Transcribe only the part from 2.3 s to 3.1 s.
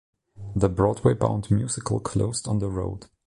on the road.